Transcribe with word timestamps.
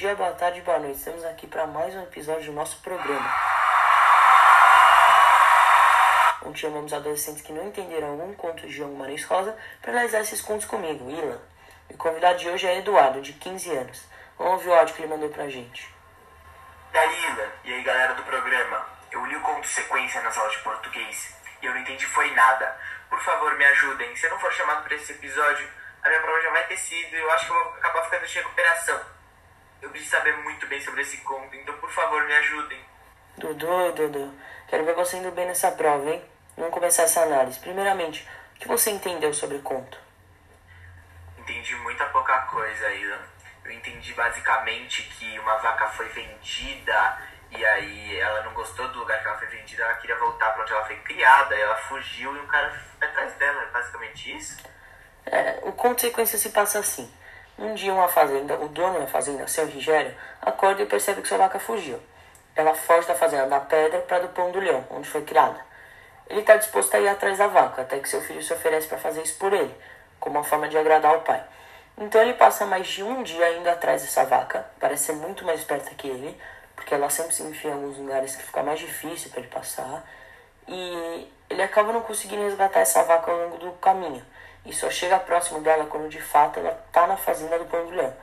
dia, 0.00 0.14
boa 0.14 0.32
tarde, 0.32 0.62
boa 0.62 0.78
noite. 0.78 0.96
Estamos 0.96 1.22
aqui 1.26 1.46
para 1.46 1.66
mais 1.66 1.94
um 1.94 2.02
episódio 2.02 2.46
do 2.46 2.52
nosso 2.52 2.80
programa. 2.80 3.34
Onde 6.40 6.58
chamamos 6.58 6.90
adolescentes 6.94 7.42
que 7.42 7.52
não 7.52 7.66
entenderam 7.66 8.12
algum 8.12 8.32
conto 8.32 8.66
de 8.66 8.72
João 8.72 8.94
Maris 8.94 9.22
Rosa 9.26 9.54
para 9.82 9.92
analisar 9.92 10.22
esses 10.22 10.40
contos 10.40 10.64
comigo, 10.64 11.10
Ilan. 11.10 11.38
E 11.90 11.92
o 11.92 11.98
convidado 11.98 12.38
de 12.38 12.48
hoje 12.48 12.66
é 12.66 12.78
Eduardo, 12.78 13.20
de 13.20 13.34
15 13.34 13.76
anos. 13.76 14.08
Vamos 14.38 14.54
ouvir 14.54 14.68
o 14.70 14.74
áudio 14.74 14.94
que 14.94 15.02
ele 15.02 15.12
mandou 15.12 15.28
pra 15.28 15.50
gente. 15.50 15.94
Daí, 16.94 17.24
Ilan, 17.26 17.50
e 17.64 17.74
aí 17.74 17.82
galera 17.82 18.14
do 18.14 18.22
programa. 18.22 18.86
Eu 19.12 19.22
li 19.26 19.36
o 19.36 19.42
conto 19.42 19.68
sequência 19.68 20.22
nas 20.22 20.34
aulas 20.38 20.54
de 20.54 20.62
português 20.62 21.36
e 21.60 21.66
eu 21.66 21.74
não 21.74 21.80
entendi 21.82 22.06
foi 22.06 22.30
nada. 22.30 22.74
Por 23.10 23.20
favor, 23.20 23.54
me 23.54 23.66
ajudem. 23.66 24.16
Se 24.16 24.24
eu 24.24 24.30
não 24.30 24.38
for 24.38 24.50
chamado 24.50 24.82
para 24.82 24.94
esse 24.94 25.12
episódio, 25.12 25.68
a 26.02 26.08
minha 26.08 26.22
prova 26.22 26.40
já 26.40 26.50
vai 26.52 26.66
ter 26.68 26.78
sido 26.78 27.14
e 27.14 27.20
eu 27.20 27.30
acho 27.32 27.44
que 27.44 27.52
eu 27.52 27.64
vou 27.64 27.74
acabar 27.74 28.04
ficando 28.04 28.26
de 28.26 28.38
recuperação. 28.38 29.19
Eu 29.82 29.90
preciso 29.90 30.10
saber 30.10 30.36
muito 30.38 30.66
bem 30.66 30.80
sobre 30.80 31.02
esse 31.02 31.18
conto, 31.18 31.54
então 31.56 31.74
por 31.78 31.90
favor 31.90 32.24
me 32.24 32.34
ajudem. 32.34 32.80
Dudu, 33.36 33.92
Dudu, 33.92 34.34
quero 34.68 34.84
ver 34.84 34.94
você 34.94 35.16
indo 35.16 35.30
bem 35.30 35.46
nessa 35.46 35.70
prova, 35.72 36.10
hein? 36.10 36.22
Vamos 36.56 36.74
começar 36.74 37.04
essa 37.04 37.22
análise. 37.22 37.58
Primeiramente, 37.58 38.28
o 38.56 38.58
que 38.60 38.68
você 38.68 38.90
entendeu 38.90 39.32
sobre 39.32 39.56
o 39.56 39.62
conto? 39.62 39.98
Entendi 41.38 41.74
muita 41.76 42.04
pouca 42.06 42.38
coisa, 42.42 42.92
Ilan. 42.92 43.18
Eu 43.64 43.70
entendi 43.72 44.12
basicamente 44.12 45.02
que 45.02 45.38
uma 45.38 45.56
vaca 45.56 45.88
foi 45.88 46.08
vendida 46.08 47.18
e 47.50 47.64
aí 47.64 48.18
ela 48.18 48.42
não 48.42 48.52
gostou 48.52 48.88
do 48.88 49.00
lugar 49.00 49.20
que 49.20 49.26
ela 49.26 49.38
foi 49.38 49.48
vendida, 49.48 49.82
ela 49.82 49.94
queria 49.94 50.16
voltar 50.16 50.52
para 50.52 50.62
onde 50.62 50.72
ela 50.72 50.84
foi 50.84 50.96
criada, 50.96 51.54
ela 51.54 51.76
fugiu 51.76 52.36
e 52.36 52.40
um 52.40 52.46
cara 52.46 52.70
foi 52.70 53.08
atrás 53.08 53.32
dela, 53.34 53.62
é 53.62 53.66
basicamente 53.66 54.36
isso? 54.36 54.62
É, 55.26 55.58
o 55.62 55.72
conto 55.72 56.00
sequência 56.00 56.38
se 56.38 56.50
passa 56.50 56.78
assim. 56.78 57.12
Um 57.60 57.74
dia 57.74 57.92
uma 57.92 58.08
fazenda, 58.08 58.54
o 58.54 58.68
dono 58.68 59.00
da 59.00 59.06
fazenda, 59.06 59.46
seu 59.46 59.66
Rigério, 59.66 60.16
acorda 60.40 60.82
e 60.82 60.86
percebe 60.86 61.20
que 61.20 61.28
sua 61.28 61.36
vaca 61.36 61.58
fugiu. 61.58 62.00
Ela 62.56 62.74
foge 62.74 63.06
da 63.06 63.14
fazenda 63.14 63.46
da 63.48 63.60
pedra 63.60 63.98
para 64.00 64.20
do 64.20 64.28
pão 64.28 64.50
do 64.50 64.58
leão, 64.58 64.82
onde 64.90 65.06
foi 65.06 65.20
criada. 65.20 65.60
Ele 66.26 66.40
está 66.40 66.56
disposto 66.56 66.94
a 66.94 67.00
ir 67.00 67.08
atrás 67.08 67.36
da 67.36 67.48
vaca, 67.48 67.82
até 67.82 67.98
que 67.98 68.08
seu 68.08 68.22
filho 68.22 68.42
se 68.42 68.50
oferece 68.50 68.88
para 68.88 68.96
fazer 68.96 69.20
isso 69.20 69.36
por 69.36 69.52
ele, 69.52 69.74
como 70.18 70.38
uma 70.38 70.44
forma 70.44 70.70
de 70.70 70.78
agradar 70.78 71.14
o 71.18 71.20
pai. 71.20 71.44
Então 71.98 72.22
ele 72.22 72.32
passa 72.32 72.64
mais 72.64 72.86
de 72.86 73.02
um 73.02 73.22
dia 73.22 73.52
indo 73.58 73.68
atrás 73.68 74.00
dessa 74.00 74.24
vaca, 74.24 74.64
parece 74.80 75.04
ser 75.04 75.12
muito 75.12 75.44
mais 75.44 75.60
esperta 75.60 75.94
que 75.94 76.08
ele, 76.08 76.40
porque 76.74 76.94
ela 76.94 77.10
sempre 77.10 77.34
se 77.34 77.42
enfia 77.42 77.72
em 77.72 77.74
alguns 77.74 77.98
lugares 77.98 78.36
que 78.36 78.42
fica 78.42 78.62
mais 78.62 78.80
difícil 78.80 79.28
para 79.30 79.40
ele 79.40 79.50
passar. 79.50 80.02
E 80.66 81.30
ele 81.50 81.60
acaba 81.60 81.92
não 81.92 82.00
conseguindo 82.00 82.42
resgatar 82.42 82.80
essa 82.80 83.02
vaca 83.02 83.30
ao 83.30 83.36
longo 83.36 83.58
do 83.58 83.72
caminho 83.72 84.24
e 84.64 84.72
só 84.72 84.90
chega 84.90 85.18
próximo 85.18 85.60
dela 85.60 85.86
quando 85.86 86.08
de 86.08 86.20
fato 86.20 86.58
ela 86.60 86.78
está 86.86 87.06
na 87.06 87.16
fazenda 87.16 87.58
do 87.58 87.90
Leão. 87.90 88.14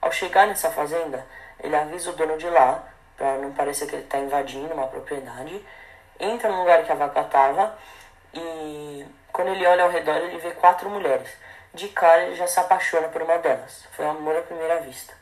Ao 0.00 0.10
chegar 0.12 0.46
nessa 0.46 0.70
fazenda, 0.70 1.26
ele 1.60 1.74
avisa 1.74 2.10
o 2.10 2.12
dono 2.14 2.38
de 2.38 2.48
lá, 2.48 2.82
para 3.16 3.38
não 3.38 3.52
parecer 3.52 3.86
que 3.86 3.94
ele 3.94 4.04
está 4.04 4.18
invadindo 4.18 4.72
uma 4.72 4.86
propriedade, 4.88 5.64
entra 6.18 6.50
no 6.50 6.60
lugar 6.60 6.84
que 6.84 6.92
a 6.92 6.94
vaca 6.94 7.20
estava 7.20 7.76
e 8.32 9.06
quando 9.32 9.48
ele 9.48 9.66
olha 9.66 9.84
ao 9.84 9.90
redor 9.90 10.16
ele 10.16 10.38
vê 10.38 10.52
quatro 10.52 10.88
mulheres. 10.88 11.30
De 11.74 11.88
cara 11.88 12.22
ele 12.22 12.36
já 12.36 12.46
se 12.46 12.58
apaixona 12.58 13.08
por 13.08 13.22
uma 13.22 13.38
delas. 13.38 13.84
Foi 13.92 14.06
amor 14.06 14.36
à 14.36 14.42
primeira 14.42 14.80
vista. 14.80 15.14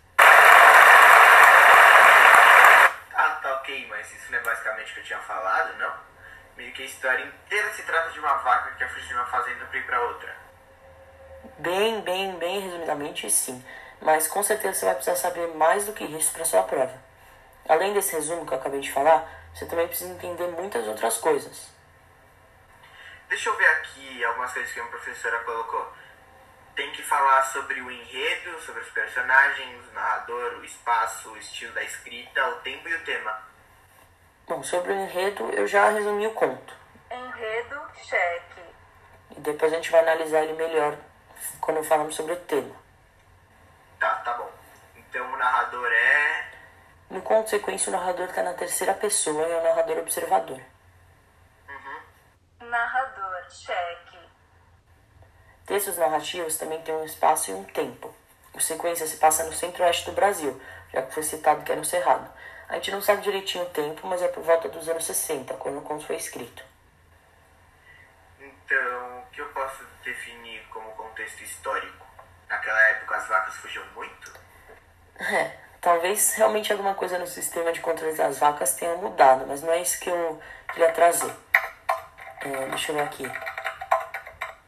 Ah, 3.16 3.38
tá 3.42 3.54
ok, 3.54 3.86
mas 3.88 4.12
isso 4.12 4.30
não 4.30 4.38
é 4.38 4.42
basicamente 4.42 4.90
o 4.90 4.94
que 4.94 5.00
eu 5.00 5.04
tinha 5.04 5.18
falado, 5.18 5.76
não? 5.78 6.13
Meio 6.56 6.72
que 6.72 6.82
a 6.82 6.86
história 6.86 7.24
inteira 7.24 7.72
se 7.72 7.82
trata 7.82 8.10
de 8.10 8.18
uma 8.20 8.34
vaca 8.34 8.70
que 8.72 8.78
quer 8.78 8.88
fugir 8.88 9.08
de 9.08 9.14
uma 9.14 9.26
fazenda 9.26 9.64
para 9.64 9.78
ir 9.78 9.86
para 9.86 10.00
outra. 10.02 10.36
Bem, 11.58 12.00
bem, 12.02 12.38
bem 12.38 12.60
resumidamente, 12.60 13.30
sim. 13.30 13.64
Mas 14.00 14.28
com 14.28 14.42
certeza 14.42 14.78
você 14.78 14.84
vai 14.86 14.94
precisar 14.94 15.16
saber 15.16 15.48
mais 15.54 15.86
do 15.86 15.92
que 15.92 16.04
isso 16.04 16.32
para 16.32 16.44
sua 16.44 16.62
prova. 16.62 16.94
Além 17.68 17.92
desse 17.94 18.14
resumo 18.14 18.46
que 18.46 18.52
eu 18.52 18.58
acabei 18.58 18.80
de 18.80 18.92
falar, 18.92 19.26
você 19.52 19.66
também 19.66 19.88
precisa 19.88 20.12
entender 20.12 20.46
muitas 20.48 20.86
outras 20.86 21.16
coisas. 21.18 21.72
Deixa 23.28 23.48
eu 23.48 23.56
ver 23.56 23.66
aqui 23.66 24.24
algumas 24.24 24.52
coisas 24.52 24.72
que 24.72 24.80
a 24.80 24.84
professora 24.84 25.38
colocou. 25.40 25.92
Tem 26.76 26.90
que 26.92 27.02
falar 27.02 27.42
sobre 27.44 27.80
o 27.80 27.90
enredo, 27.90 28.60
sobre 28.60 28.82
os 28.82 28.90
personagens, 28.90 29.88
o 29.88 29.92
narrador, 29.92 30.58
o 30.58 30.64
espaço, 30.64 31.30
o 31.30 31.36
estilo 31.38 31.72
da 31.72 31.82
escrita, 31.82 32.48
o 32.48 32.60
tempo 32.60 32.88
e 32.88 32.94
o 32.94 33.04
tema. 33.04 33.53
Bom, 34.46 34.62
sobre 34.62 34.92
o 34.92 34.96
enredo, 34.96 35.50
eu 35.50 35.66
já 35.66 35.88
resumi 35.88 36.26
o 36.26 36.34
conto. 36.34 36.74
Enredo, 37.10 37.80
cheque. 37.94 38.60
E 39.30 39.40
depois 39.40 39.72
a 39.72 39.76
gente 39.76 39.90
vai 39.90 40.00
analisar 40.00 40.42
ele 40.42 40.52
melhor 40.52 40.98
quando 41.60 41.82
falamos 41.82 42.14
sobre 42.14 42.34
o 42.34 42.40
tema. 42.40 42.74
Tá, 43.98 44.16
tá 44.16 44.34
bom. 44.34 44.50
Então 44.96 45.32
o 45.32 45.36
narrador 45.36 45.90
é. 45.90 46.50
No 47.08 47.22
conto 47.22 47.48
sequência, 47.48 47.88
o 47.88 47.92
narrador 47.96 48.26
está 48.28 48.42
na 48.42 48.52
terceira 48.52 48.92
pessoa 48.92 49.46
e 49.46 49.50
é 49.50 49.56
o 49.56 49.62
narrador 49.62 49.98
observador. 49.98 50.60
Narrador, 52.60 53.50
cheque. 53.50 54.18
Textos 55.64 55.96
narrativos 55.96 56.58
também 56.58 56.82
têm 56.82 56.94
um 56.94 57.04
espaço 57.04 57.50
e 57.50 57.54
um 57.54 57.64
tempo. 57.64 58.14
O 58.52 58.60
sequência 58.60 59.06
se 59.06 59.16
passa 59.16 59.44
no 59.44 59.52
centro-oeste 59.52 60.04
do 60.06 60.12
Brasil, 60.12 60.60
já 60.92 61.00
que 61.02 61.14
foi 61.14 61.22
citado 61.22 61.64
que 61.64 61.72
é 61.72 61.76
no 61.76 61.84
Cerrado. 61.84 62.30
A 62.74 62.76
gente 62.78 62.90
não 62.90 63.00
sabe 63.00 63.22
direitinho 63.22 63.62
o 63.62 63.70
tempo, 63.70 64.04
mas 64.04 64.20
é 64.20 64.26
por 64.26 64.42
volta 64.42 64.68
dos 64.68 64.88
anos 64.88 65.06
60, 65.06 65.54
quando 65.54 65.78
o 65.78 65.82
conto 65.82 66.04
foi 66.04 66.16
escrito. 66.16 66.64
Então, 68.40 69.18
o 69.20 69.30
que 69.30 69.40
eu 69.40 69.46
posso 69.50 69.84
definir 70.02 70.60
como 70.70 70.90
contexto 70.90 71.40
histórico? 71.44 72.04
Naquela 72.48 72.80
época 72.88 73.14
as 73.14 73.28
vacas 73.28 73.54
fugiam 73.58 73.84
muito? 73.94 74.32
É, 75.20 75.56
talvez 75.80 76.34
realmente 76.34 76.72
alguma 76.72 76.94
coisa 76.94 77.16
no 77.16 77.28
sistema 77.28 77.72
de 77.72 77.78
controle 77.78 78.16
das 78.16 78.40
vacas 78.40 78.74
tenha 78.74 78.96
mudado, 78.96 79.46
mas 79.46 79.62
não 79.62 79.72
é 79.72 79.80
isso 79.80 80.00
que 80.00 80.10
eu 80.10 80.42
queria 80.72 80.90
trazer. 80.90 81.32
É, 82.40 82.66
deixa 82.70 82.90
eu 82.90 82.96
ver 82.96 83.02
aqui. 83.02 83.32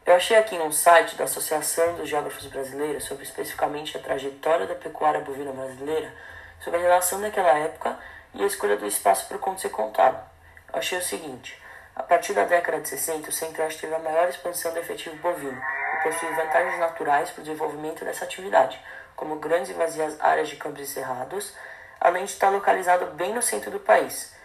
Eu 0.05 0.15
achei 0.15 0.37
aqui 0.37 0.57
num 0.57 0.71
site 0.71 1.17
da 1.17 1.25
Associação 1.25 1.95
dos 1.95 2.07
Geógrafos 2.07 2.45
Brasileiros 2.45 3.03
sobre 3.03 3.25
especificamente 3.25 3.97
a 3.97 3.99
trajetória 3.99 4.65
da 4.65 4.75
pecuária 4.75 5.19
bovina 5.19 5.51
brasileira, 5.51 6.15
sobre 6.59 6.79
a 6.79 6.83
relação 6.83 7.21
daquela 7.21 7.57
época 7.57 7.97
e 8.33 8.43
a 8.43 8.47
escolha 8.47 8.77
do 8.77 8.85
espaço 8.85 9.27
para 9.27 9.37
o 9.37 9.39
conto 9.39 9.61
ser 9.61 9.69
contado. 9.69 10.23
Eu 10.71 10.79
achei 10.79 10.97
o 10.97 11.03
seguinte: 11.03 11.61
a 11.95 12.03
partir 12.03 12.33
da 12.33 12.45
década 12.45 12.79
de 12.79 12.87
60, 12.89 13.29
o 13.29 13.31
Centro-Oeste 13.31 13.81
teve 13.81 13.95
a 13.95 13.99
maior 13.99 14.29
expansão 14.29 14.71
do 14.71 14.79
efetivo 14.79 15.15
bovino 15.17 15.59
e 15.59 16.03
possui 16.03 16.29
vantagens 16.35 16.79
naturais 16.79 17.31
para 17.31 17.41
o 17.41 17.43
desenvolvimento 17.43 18.05
dessa 18.05 18.25
atividade, 18.25 18.79
como 19.15 19.37
grandes 19.37 19.71
e 19.71 19.73
vazias 19.73 20.19
áreas 20.21 20.47
de 20.47 20.57
campos 20.57 20.81
e 20.81 20.85
cerrados, 20.93 21.55
além 21.99 22.25
de 22.25 22.31
estar 22.31 22.49
localizado 22.49 23.07
bem 23.07 23.33
no 23.33 23.41
centro 23.41 23.71
do 23.71 23.79
país, 23.79 24.35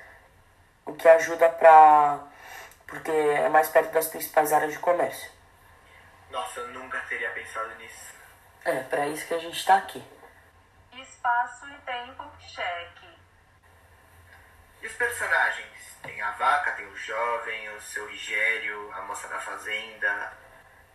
o 0.86 0.94
que 0.94 1.06
ajuda 1.06 1.48
para. 1.50 2.20
porque 2.86 3.10
é 3.10 3.48
mais 3.50 3.68
perto 3.68 3.92
das 3.92 4.08
principais 4.08 4.52
áreas 4.52 4.72
de 4.72 4.78
comércio. 4.78 5.30
Nossa, 6.30 6.60
eu 6.60 6.68
nunca 6.68 6.98
teria 7.00 7.28
pensado 7.30 7.74
nisso. 7.74 8.14
É, 8.64 8.80
para 8.84 9.06
isso 9.08 9.26
que 9.26 9.34
a 9.34 9.38
gente 9.38 9.58
está 9.58 9.76
aqui. 9.76 10.02
Espaço 11.22 11.68
e 11.68 11.78
tempo, 11.86 12.24
cheque. 12.40 13.06
E 14.80 14.86
os 14.88 14.92
personagens? 14.94 15.96
Tem 16.02 16.20
a 16.20 16.32
vaca, 16.32 16.72
tem 16.72 16.84
o 16.84 16.96
jovem, 16.96 17.76
o 17.76 17.80
seu 17.80 18.08
Rigério, 18.08 18.92
a 18.92 19.02
moça 19.02 19.28
da 19.28 19.38
fazenda. 19.38 20.32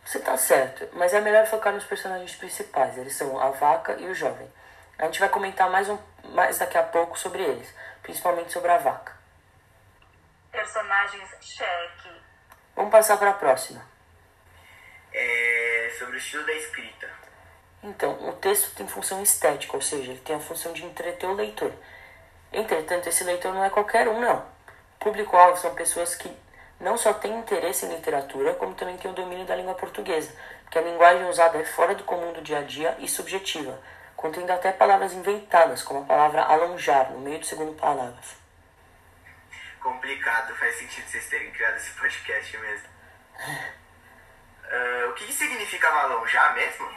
Você 0.04 0.20
tá 0.20 0.36
certo, 0.36 0.90
mas 0.92 1.14
é 1.14 1.22
melhor 1.22 1.46
focar 1.46 1.72
nos 1.72 1.86
personagens 1.86 2.36
principais. 2.36 2.98
Eles 2.98 3.16
são 3.16 3.40
a 3.40 3.52
vaca 3.52 3.94
e 3.94 4.06
o 4.06 4.14
jovem. 4.14 4.52
A 5.00 5.06
gente 5.06 5.22
vai 5.22 5.30
comentar 5.30 5.70
mais, 5.70 5.88
um, 5.88 5.98
mais 6.26 6.58
daqui 6.58 6.78
a 6.78 6.84
pouco 6.84 7.18
sobre 7.18 7.42
eles, 7.42 7.74
principalmente 8.04 8.52
sobre 8.52 8.70
a 8.70 8.80
vaca. 8.80 9.16
Personagens, 10.52 11.30
cheque. 11.40 12.22
Vamos 12.76 12.92
passar 12.92 13.16
para 13.16 13.30
a 13.30 13.34
próxima. 13.34 13.82
É 15.14 15.96
sobre 15.98 16.16
o 16.16 16.20
estilo 16.20 16.46
da 16.46 16.54
escrita. 16.54 17.27
Então, 17.84 18.30
o 18.30 18.34
texto 18.34 18.76
tem 18.76 18.88
função 18.88 19.22
estética, 19.22 19.76
ou 19.76 19.82
seja, 19.82 20.12
ele 20.12 20.20
tem 20.20 20.36
a 20.36 20.40
função 20.40 20.74
de 20.74 20.84
entreter 20.84 21.30
o 21.30 21.34
leitor. 21.34 21.72
Entretanto, 22.52 23.08
esse 23.08 23.24
leitor 23.24 23.54
não 23.54 23.64
é 23.64 23.70
qualquer 23.70 24.08
um, 24.08 24.20
não. 24.20 24.46
Público-alvo 25.00 25.58
são 25.58 25.76
pessoas 25.76 26.16
que 26.16 26.30
não 26.80 26.98
só 26.98 27.14
têm 27.14 27.38
interesse 27.38 27.86
em 27.86 27.96
literatura, 27.96 28.54
como 28.56 28.76
também 28.76 28.98
têm 28.98 29.12
o 29.12 29.14
domínio 29.14 29.46
da 29.46 29.56
língua 29.56 29.76
portuguesa, 29.76 30.32
porque 30.64 30.78
a 30.78 30.82
linguagem 30.82 31.28
usada 31.28 31.58
é 31.58 31.64
fora 31.64 31.96
do 31.96 32.04
comum 32.04 32.34
do 32.34 32.42
dia 32.42 32.60
a 32.60 32.64
dia 32.64 32.96
e 33.00 33.08
subjetiva, 33.08 33.80
contendo 34.16 34.52
até 34.52 34.72
palavras 34.72 35.14
inventadas, 35.14 35.84
como 35.84 36.02
a 36.02 36.06
palavra 36.06 36.44
alonjar, 36.44 37.12
no 37.12 37.20
meio 37.20 37.40
do 37.40 37.46
segundo 37.46 37.74
parágrafo. 37.74 38.38
Complicado, 39.82 40.54
faz 40.56 40.76
sentido 40.76 41.08
vocês 41.08 41.30
terem 41.30 41.52
criado 41.52 41.78
esse 41.78 41.92
podcast 41.92 42.58
mesmo. 42.58 42.88
Ah, 44.70 45.08
o 45.10 45.14
que, 45.14 45.26
que 45.26 45.32
significava 45.32 46.02
alonjar 46.02 46.54
mesmo? 46.54 46.90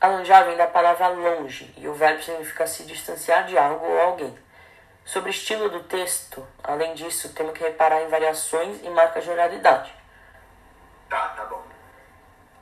Alonjar 0.00 0.44
vem 0.44 0.56
da 0.56 0.66
palavra 0.66 1.08
longe, 1.08 1.72
e 1.76 1.88
o 1.88 1.94
verbo 1.94 2.22
significa 2.22 2.66
se 2.66 2.84
distanciar 2.84 3.46
de 3.46 3.56
algo 3.56 3.86
ou 3.86 4.00
alguém. 4.00 4.38
Sobre 5.04 5.30
o 5.30 5.32
estilo 5.32 5.70
do 5.70 5.84
texto, 5.84 6.46
além 6.62 6.94
disso, 6.94 7.32
temos 7.32 7.56
que 7.56 7.64
reparar 7.64 8.02
em 8.02 8.08
variações 8.08 8.82
e 8.82 8.90
marcas 8.90 9.24
de 9.24 9.30
oralidade. 9.30 9.94
Tá, 11.08 11.28
tá 11.28 11.44
bom. 11.46 11.62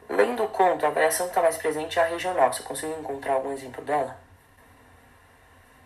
Lendo 0.09 0.45
o 0.45 0.49
conto, 0.49 0.87
a 0.87 0.91
variação 0.91 1.27
que 1.27 1.31
está 1.31 1.43
mais 1.43 1.57
presente 1.57 1.99
é 1.99 2.03
a 2.03 2.07
regional. 2.07 2.53
Você 2.53 2.63
conseguiu 2.63 2.99
encontrar 2.99 3.35
algum 3.35 3.53
exemplo 3.53 3.83
dela? 3.83 4.17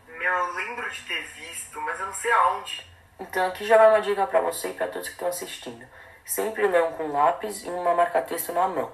Meu, 0.06 0.32
eu 0.32 0.54
lembro 0.54 0.90
de 0.90 1.02
ter 1.02 1.22
visto, 1.28 1.80
mas 1.80 2.00
eu 2.00 2.06
não 2.06 2.12
sei 2.12 2.32
aonde. 2.32 2.90
Então 3.20 3.46
aqui 3.46 3.64
já 3.64 3.78
vai 3.78 3.88
uma 3.88 4.00
dica 4.00 4.26
para 4.26 4.40
você 4.40 4.70
e 4.70 4.74
para 4.74 4.88
todos 4.88 5.08
que 5.08 5.14
estão 5.14 5.28
assistindo. 5.28 5.86
Sempre 6.24 6.66
leiam 6.66 6.92
com 6.92 7.12
lápis 7.12 7.64
e 7.64 7.68
uma 7.68 7.94
marca-texto 7.94 8.52
na 8.52 8.66
mão. 8.66 8.92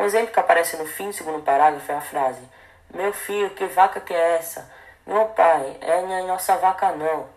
Um 0.00 0.06
exemplo 0.06 0.32
que 0.32 0.40
aparece 0.40 0.78
no 0.78 0.86
fim 0.86 1.08
do 1.08 1.12
segundo 1.12 1.42
parágrafo 1.42 1.92
é 1.92 1.94
a 1.94 2.00
frase 2.00 2.40
Meu 2.88 3.12
filho, 3.12 3.50
que 3.50 3.66
vaca 3.66 4.00
que 4.00 4.14
é 4.14 4.36
essa? 4.38 4.66
Meu 5.06 5.26
pai, 5.26 5.76
é 5.82 5.98
a 5.98 6.22
nossa 6.22 6.56
vaca 6.56 6.92
não. 6.92 7.28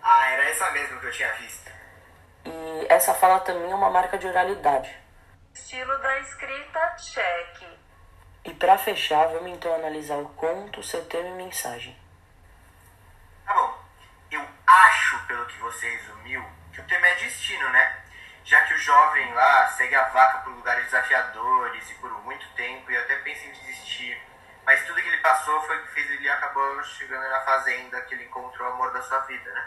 Ah, 0.00 0.30
era 0.30 0.44
essa 0.48 0.70
mesmo 0.70 1.00
que 1.00 1.06
eu 1.06 1.10
tinha 1.10 1.32
visto. 1.32 1.72
E 2.44 2.86
essa 2.88 3.12
fala 3.12 3.40
também 3.40 3.72
é 3.72 3.74
uma 3.74 3.90
marca 3.90 4.16
de 4.16 4.28
oralidade. 4.28 4.96
Estilo 5.52 5.98
da 5.98 6.20
escrita, 6.20 6.96
cheque. 6.96 7.66
E 8.44 8.54
para 8.54 8.78
fechar, 8.78 9.26
vamos 9.26 9.50
então 9.50 9.74
analisar 9.74 10.18
o 10.18 10.28
conto, 10.28 10.80
seu 10.80 11.04
tema 11.06 11.26
e 11.26 11.32
mensagem. 11.32 11.98
Tá 13.44 13.52
bom. 13.52 13.78
Eu 14.30 14.46
acho, 14.64 15.26
pelo 15.26 15.44
que 15.46 15.58
você 15.58 15.90
resumiu, 15.90 16.44
que 16.72 16.80
o 16.80 16.84
tema 16.84 17.04
é 17.04 17.14
destino, 17.16 17.68
né? 17.70 18.05
Já 18.46 18.62
que 18.62 18.74
o 18.74 18.78
jovem 18.78 19.34
lá 19.34 19.66
segue 19.70 19.96
a 19.96 20.04
vaca 20.04 20.38
por 20.38 20.54
lugares 20.54 20.84
desafiadores 20.84 21.90
e 21.90 21.94
por 21.94 22.10
muito 22.22 22.46
tempo 22.54 22.88
e 22.88 22.96
até 22.96 23.16
pensa 23.16 23.44
em 23.44 23.50
desistir. 23.50 24.16
Mas 24.64 24.86
tudo 24.86 25.02
que 25.02 25.08
ele 25.08 25.16
passou 25.16 25.60
foi 25.62 25.76
o 25.76 25.82
que 25.82 25.94
fez 25.94 26.08
ele 26.12 26.28
acabar 26.28 26.84
chegando 26.84 27.28
na 27.28 27.40
fazenda 27.40 28.00
que 28.02 28.14
ele 28.14 28.24
encontrou 28.24 28.68
o 28.68 28.72
amor 28.72 28.92
da 28.92 29.02
sua 29.02 29.18
vida, 29.22 29.52
né? 29.52 29.66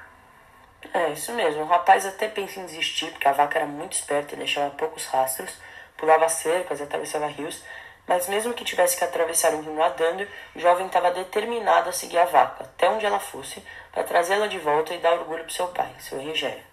É, 0.93 1.09
isso 1.09 1.33
mesmo. 1.33 1.63
O 1.63 1.67
rapaz 1.67 2.05
até 2.05 2.29
pensa 2.29 2.61
em 2.61 2.65
desistir, 2.65 3.11
porque 3.11 3.27
a 3.27 3.33
vaca 3.33 3.57
era 3.57 3.67
muito 3.67 3.91
esperta 3.91 4.33
e 4.33 4.37
deixava 4.37 4.73
poucos 4.73 5.05
rastros, 5.07 5.61
pulava 5.97 6.29
cercas, 6.29 6.81
atravessava 6.81 7.27
rios, 7.27 7.61
mas 8.07 8.29
mesmo 8.29 8.53
que 8.53 8.63
tivesse 8.63 8.97
que 8.97 9.03
atravessar 9.03 9.53
um 9.55 9.61
rio 9.61 9.73
nadando, 9.73 10.25
o 10.55 10.59
jovem 10.59 10.87
estava 10.87 11.11
determinado 11.11 11.89
a 11.89 11.93
seguir 11.93 12.17
a 12.17 12.25
vaca, 12.25 12.63
até 12.63 12.89
onde 12.89 13.05
ela 13.05 13.19
fosse, 13.19 13.61
para 13.91 14.05
trazê-la 14.05 14.47
de 14.47 14.57
volta 14.57 14.93
e 14.93 14.99
dar 14.99 15.11
orgulho 15.15 15.43
para 15.43 15.53
seu 15.53 15.67
pai, 15.67 15.93
seu 15.99 16.17
Rigério. 16.17 16.63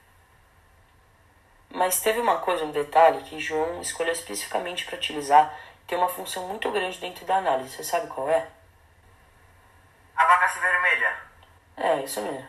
Mas 1.70 2.00
teve 2.00 2.20
uma 2.20 2.38
coisa, 2.38 2.64
um 2.64 2.70
detalhe, 2.70 3.22
que 3.24 3.38
João 3.40 3.80
escolheu 3.80 4.12
especificamente 4.12 4.84
para 4.84 4.96
utilizar, 4.96 5.54
tem 5.86 5.98
uma 5.98 6.08
função 6.08 6.46
muito 6.48 6.70
grande 6.70 6.98
dentro 6.98 7.24
da 7.24 7.36
análise. 7.36 7.76
Você 7.76 7.84
sabe 7.84 8.08
qual 8.08 8.28
é? 8.30 8.48
A 10.16 10.24
vaca 10.24 10.46
vermelha. 10.60 11.16
É, 11.76 12.02
isso 12.02 12.20
mesmo. 12.22 12.48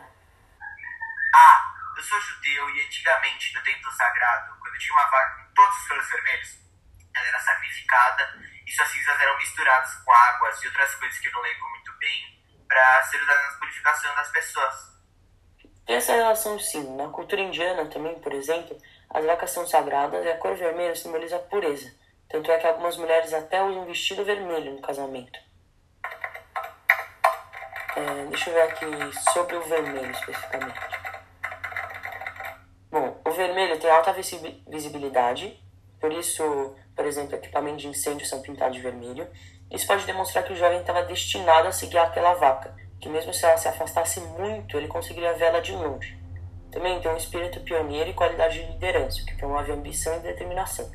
Ah, 1.34 1.74
eu 1.96 2.02
sou 2.02 2.20
judeu 2.20 2.70
e 2.70 2.86
antigamente, 2.86 3.54
no 3.54 3.62
templo 3.62 3.90
sagrado, 3.92 4.56
quando 4.60 4.78
tinha 4.78 4.94
uma 4.94 5.10
vaca 5.10 5.42
com 5.42 5.54
todos 5.54 5.76
os 5.76 5.88
pelos 5.88 6.08
vermelhos, 6.08 6.58
ela 7.14 7.28
era 7.28 7.40
sacrificada 7.40 8.38
e 8.66 8.72
suas 8.72 8.88
cinzas 8.88 9.20
eram 9.20 9.36
misturadas 9.36 9.94
com 9.96 10.12
águas 10.12 10.62
e 10.62 10.66
outras 10.68 10.94
coisas 10.94 11.18
que 11.18 11.28
eu 11.28 11.32
não 11.32 11.40
lembro 11.42 11.68
muito 11.68 11.92
bem, 11.98 12.42
para 12.66 13.02
ser 13.04 13.22
usadas 13.22 13.52
na 13.52 13.58
purificação 13.58 14.14
das 14.14 14.30
pessoas. 14.30 14.98
Tem 15.86 15.96
essa 15.96 16.12
relação 16.12 16.58
sim. 16.58 16.96
Na 16.96 17.08
cultura 17.08 17.40
indiana 17.40 17.86
também, 17.86 18.20
por 18.20 18.32
exemplo, 18.32 18.78
as 19.10 19.24
vacas 19.24 19.50
são 19.50 19.66
sagradas 19.66 20.24
e 20.24 20.28
a 20.28 20.36
cor 20.36 20.54
vermelha 20.54 20.94
simboliza 20.94 21.36
a 21.36 21.40
pureza. 21.40 21.92
Tanto 22.28 22.50
é 22.52 22.58
que 22.58 22.66
algumas 22.66 22.96
mulheres 22.96 23.32
até 23.32 23.62
usam 23.62 23.86
vestido 23.86 24.24
vermelho 24.24 24.72
no 24.72 24.82
casamento. 24.82 25.38
É, 27.96 28.26
deixa 28.26 28.50
eu 28.50 28.54
ver 28.54 28.62
aqui 28.62 28.86
sobre 29.32 29.56
o 29.56 29.62
vermelho 29.62 30.10
especificamente. 30.10 30.78
Bom, 32.90 33.20
o 33.26 33.30
vermelho 33.30 33.78
tem 33.78 33.90
alta 33.90 34.12
visibilidade, 34.12 35.58
por 36.00 36.12
isso, 36.12 36.76
por 36.94 37.04
exemplo, 37.06 37.34
equipamentos 37.34 37.82
de 37.82 37.88
incêndio 37.88 38.26
são 38.26 38.40
pintados 38.42 38.76
de 38.76 38.82
vermelho. 38.82 39.26
Isso 39.70 39.86
pode 39.86 40.06
demonstrar 40.06 40.44
que 40.44 40.52
o 40.52 40.56
jovem 40.56 40.80
estava 40.80 41.02
destinado 41.02 41.68
a 41.68 41.72
seguir 41.72 41.98
aquela 41.98 42.34
vaca, 42.34 42.74
que 43.00 43.08
mesmo 43.08 43.32
se 43.32 43.44
ela 43.44 43.56
se 43.56 43.68
afastasse 43.68 44.20
muito, 44.20 44.76
ele 44.76 44.88
conseguiria 44.88 45.34
vê-la 45.34 45.60
de 45.60 45.72
longe. 45.72 46.18
Também 46.70 47.00
tem 47.00 47.10
um 47.10 47.16
espírito 47.16 47.60
pioneiro 47.60 48.10
e 48.10 48.14
qualidade 48.14 48.60
de 48.60 48.72
liderança, 48.72 49.24
que 49.24 49.34
promove 49.36 49.72
ambição 49.72 50.14
e 50.16 50.20
determinação. 50.20 50.90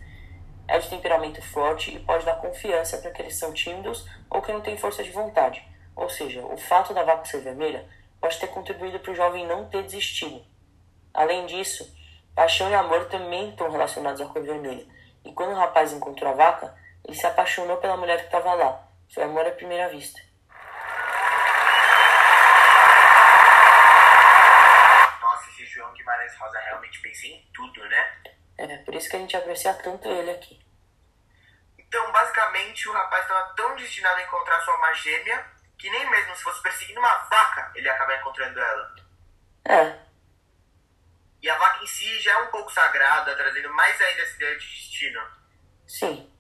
É 0.68 0.78
de 0.78 0.88
temperamento 0.88 1.42
forte 1.42 1.94
e 1.94 2.00
pode 2.00 2.26
dar 2.26 2.36
confiança 2.36 2.98
para 3.00 3.10
aqueles 3.10 3.34
que 3.34 3.40
são 3.40 3.54
tímidos 3.54 4.08
ou 4.30 4.42
que 4.42 4.52
não 4.52 4.62
têm 4.62 4.78
força 4.78 5.04
de 5.04 5.12
vontade. 5.12 5.68
Ou 5.96 6.10
seja, 6.10 6.42
o 6.42 6.58
fato 6.58 6.94
da 6.94 7.04
vaca 7.04 7.26
ser 7.26 7.42
vermelha 7.42 7.86
pode 8.22 8.40
ter 8.40 8.48
contribuído 8.48 9.00
para 9.00 9.12
o 9.12 9.16
jovem 9.16 9.48
não 9.48 9.66
ter 9.68 9.84
desistido. 9.84 10.44
Além 11.14 11.46
disso, 11.48 11.92
paixão 12.36 12.70
e 12.70 12.74
amor 12.74 13.06
também 13.06 13.50
estão 13.50 13.70
relacionados 13.70 14.22
à 14.22 14.26
cor 14.26 14.44
vermelha. 14.44 14.86
E 15.26 15.34
quando 15.34 15.52
o 15.52 15.60
rapaz 15.60 15.92
encontrou 15.92 16.32
a 16.32 16.36
vaca, 16.36 16.74
ele 17.04 17.16
se 17.16 17.26
apaixonou 17.26 17.78
pela 17.78 17.98
mulher 17.98 18.20
que 18.20 18.26
estava 18.26 18.54
lá. 18.54 18.88
Foi 19.14 19.24
amor 19.24 19.46
à 19.46 19.52
primeira 19.52 19.90
vista. 19.90 20.22
João 25.74 25.92
Guimarães 25.94 26.33
Rosa 26.44 26.60
realmente 26.60 27.02
pensa 27.02 27.28
em 27.28 27.50
tudo, 27.54 27.86
né? 27.88 28.22
É, 28.58 28.78
por 28.78 28.94
isso 28.96 29.10
que 29.10 29.16
a 29.16 29.20
gente 29.20 29.36
aprecia 29.36 29.74
tanto 29.76 30.08
ele 30.10 30.32
aqui. 30.32 30.62
Então, 31.78 32.12
basicamente, 32.12 32.90
o 32.90 32.94
rapaz 32.94 33.24
estava 33.24 33.54
tão 33.56 33.76
destinado 33.76 34.18
a 34.18 34.24
encontrar 34.24 34.62
sua 34.62 34.74
alma 34.74 34.94
gêmea 34.94 35.54
que 35.78 35.90
nem 35.90 36.10
mesmo 36.10 36.36
se 36.36 36.44
fosse 36.44 36.62
perseguindo 36.62 37.00
uma 37.00 37.16
vaca, 37.24 37.72
ele 37.76 37.86
ia 37.86 37.94
acabar 37.94 38.18
encontrando 38.18 38.60
ela. 38.60 38.96
É. 39.66 40.00
E 41.42 41.50
a 41.50 41.58
vaca 41.58 41.84
em 41.84 41.88
si 41.88 42.22
já 42.22 42.32
é 42.32 42.38
um 42.38 42.52
pouco 42.52 42.72
sagrada, 42.72 43.36
trazendo 43.36 43.74
mais 43.74 44.00
ainda 44.00 44.22
essa 44.22 44.36
ideia 44.36 44.58
de 44.58 44.66
destino. 44.66 45.22
Sim. 45.86 46.34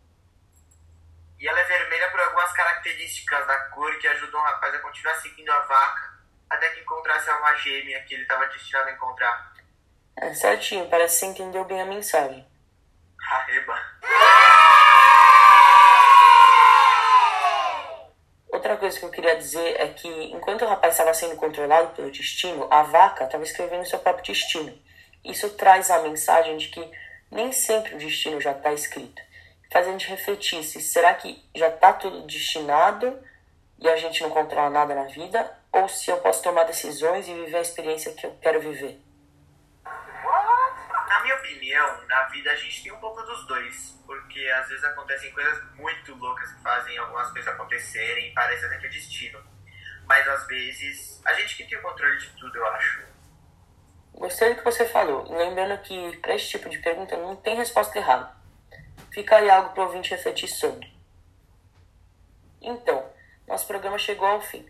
E 1.39 1.47
ela 1.47 1.59
é 1.59 1.63
vermelha 1.65 2.09
por 2.09 2.21
algumas 2.21 2.53
características 2.53 3.45
da 3.45 3.69
cor 3.69 3.97
que 3.99 4.07
ajudam 4.07 4.39
o 4.39 4.43
rapaz 4.43 4.73
a 4.75 4.79
continuar 4.79 5.15
seguindo 5.15 5.51
a 5.51 5.59
vaca 5.59 6.13
até 6.49 6.69
que 6.69 6.81
encontrasse 6.81 7.29
a 7.29 7.35
alma 7.35 7.55
gêmea 7.57 8.01
que 8.05 8.13
ele 8.13 8.23
estava 8.23 8.45
destinado 8.47 8.87
a 8.87 8.93
encontrar. 8.93 9.53
É 10.15 10.33
certinho, 10.33 10.87
parece 10.89 11.15
que 11.15 11.19
você 11.19 11.25
entendeu 11.25 11.65
bem 11.65 11.81
a 11.81 11.85
mensagem. 11.85 12.45
Arreba. 13.31 13.93
Outra 18.51 18.77
coisa 18.77 18.99
que 18.99 19.05
eu 19.05 19.09
queria 19.09 19.35
dizer 19.35 19.81
é 19.81 19.87
que 19.87 20.07
enquanto 20.07 20.63
o 20.63 20.67
rapaz 20.67 20.93
estava 20.93 21.13
sendo 21.13 21.35
controlado 21.35 21.89
pelo 21.95 22.11
destino, 22.11 22.67
a 22.71 22.83
vaca 22.83 23.25
estava 23.25 23.43
escrevendo 23.43 23.85
seu 23.85 23.99
próprio 23.99 24.25
destino. 24.25 24.77
Isso 25.23 25.49
traz 25.51 25.89
a 25.89 26.01
mensagem 26.03 26.57
de 26.57 26.67
que 26.67 26.91
nem 27.31 27.51
sempre 27.51 27.95
o 27.95 27.97
destino 27.97 28.39
já 28.39 28.51
está 28.51 28.71
escrito. 28.71 29.21
Faz 29.71 29.87
a 29.87 29.91
gente 29.91 30.07
refletir 30.07 30.63
se 30.63 30.79
será 30.79 31.13
que 31.15 31.43
já 31.55 31.67
está 31.67 31.91
tudo 31.93 32.27
destinado 32.27 33.19
e 33.79 33.89
a 33.89 33.97
gente 33.97 34.21
não 34.21 34.29
controla 34.29 34.69
nada 34.69 34.93
na 34.93 35.05
vida, 35.05 35.51
ou 35.71 35.89
se 35.89 36.11
eu 36.11 36.17
posso 36.17 36.43
tomar 36.43 36.63
decisões 36.63 37.27
e 37.27 37.33
viver 37.33 37.57
a 37.57 37.61
experiência 37.61 38.13
que 38.13 38.25
eu 38.25 38.37
quero 38.41 38.61
viver. 38.61 38.97
Minha 41.23 41.35
opinião, 41.35 42.05
na 42.05 42.23
vida 42.23 42.51
a 42.51 42.55
gente 42.55 42.83
tem 42.83 42.91
um 42.91 42.99
pouco 42.99 43.21
dos 43.23 43.47
dois, 43.47 43.97
porque 44.05 44.45
às 44.59 44.67
vezes 44.67 44.83
acontecem 44.83 45.31
coisas 45.31 45.63
muito 45.73 46.13
loucas 46.15 46.51
que 46.51 46.61
fazem 46.61 46.97
algumas 46.97 47.31
coisas 47.31 47.53
acontecerem 47.53 48.27
e 48.29 48.33
parece 48.33 48.65
até 48.65 48.77
que 48.77 48.87
é 48.87 48.89
destino. 48.89 49.41
Mas 50.05 50.27
às 50.27 50.45
vezes 50.47 51.21
a 51.25 51.33
gente 51.33 51.55
que 51.55 51.63
tem 51.63 51.77
o 51.77 51.81
controle 51.81 52.17
de 52.17 52.29
tudo, 52.31 52.57
eu 52.57 52.67
acho. 52.67 53.03
Gostei 54.13 54.49
do 54.49 54.57
que 54.57 54.65
você 54.65 54.85
falou, 54.85 55.33
lembrando 55.33 55.81
que 55.81 56.17
para 56.17 56.35
esse 56.35 56.49
tipo 56.49 56.69
de 56.69 56.79
pergunta 56.79 57.15
não 57.15 57.37
tem 57.37 57.55
resposta 57.55 57.97
errada. 57.97 58.35
Fica 59.13 59.37
aí 59.37 59.49
algo 59.49 59.69
para 59.73 59.83
o 59.83 59.85
ouvinte 59.85 60.11
refletir 60.11 60.49
sobre. 60.49 60.91
Então, 62.61 63.09
nosso 63.47 63.65
programa 63.65 63.97
chegou 63.97 64.27
ao 64.27 64.41
fim. 64.41 64.69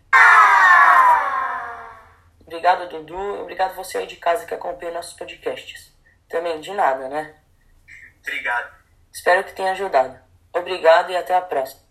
Obrigado, 2.41 2.89
Dudu. 2.89 3.41
Obrigado 3.41 3.73
você 3.73 3.97
aí 3.97 4.05
de 4.05 4.17
casa 4.17 4.45
que 4.45 4.53
acompanha 4.53 4.91
nossos 4.91 5.13
podcasts. 5.13 5.92
Também 6.33 6.59
de 6.59 6.73
nada, 6.73 7.07
né? 7.09 7.35
Obrigado. 8.21 8.73
Espero 9.13 9.43
que 9.43 9.53
tenha 9.53 9.73
ajudado. 9.73 10.19
Obrigado 10.51 11.11
e 11.11 11.15
até 11.15 11.35
a 11.35 11.41
próxima. 11.41 11.82